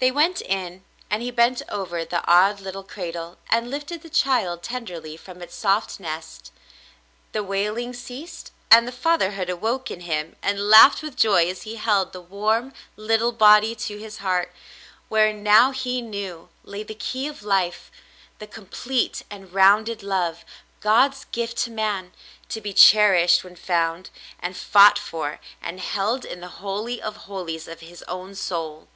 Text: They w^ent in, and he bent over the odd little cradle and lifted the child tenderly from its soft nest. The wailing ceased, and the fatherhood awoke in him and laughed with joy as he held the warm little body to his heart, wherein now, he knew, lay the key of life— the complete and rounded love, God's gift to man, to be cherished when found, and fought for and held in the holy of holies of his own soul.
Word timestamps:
They 0.00 0.10
w^ent 0.10 0.42
in, 0.42 0.82
and 1.08 1.22
he 1.22 1.30
bent 1.30 1.62
over 1.68 2.04
the 2.04 2.26
odd 2.28 2.58
little 2.58 2.82
cradle 2.82 3.36
and 3.48 3.70
lifted 3.70 4.02
the 4.02 4.10
child 4.10 4.64
tenderly 4.64 5.16
from 5.16 5.40
its 5.40 5.54
soft 5.54 6.00
nest. 6.00 6.50
The 7.30 7.44
wailing 7.44 7.92
ceased, 7.94 8.50
and 8.68 8.84
the 8.84 8.90
fatherhood 8.90 9.48
awoke 9.48 9.92
in 9.92 10.00
him 10.00 10.34
and 10.42 10.68
laughed 10.68 11.04
with 11.04 11.14
joy 11.14 11.48
as 11.48 11.62
he 11.62 11.76
held 11.76 12.12
the 12.12 12.20
warm 12.20 12.72
little 12.96 13.30
body 13.30 13.76
to 13.76 13.96
his 13.96 14.18
heart, 14.18 14.52
wherein 15.08 15.44
now, 15.44 15.70
he 15.70 16.02
knew, 16.02 16.48
lay 16.64 16.82
the 16.82 16.92
key 16.96 17.28
of 17.28 17.44
life— 17.44 17.92
the 18.40 18.48
complete 18.48 19.22
and 19.30 19.52
rounded 19.54 20.02
love, 20.02 20.44
God's 20.80 21.26
gift 21.26 21.58
to 21.58 21.70
man, 21.70 22.12
to 22.48 22.60
be 22.60 22.72
cherished 22.72 23.44
when 23.44 23.54
found, 23.54 24.10
and 24.40 24.56
fought 24.56 24.98
for 24.98 25.38
and 25.62 25.78
held 25.78 26.24
in 26.24 26.40
the 26.40 26.48
holy 26.58 27.00
of 27.00 27.18
holies 27.30 27.68
of 27.68 27.78
his 27.78 28.02
own 28.08 28.34
soul. 28.34 28.88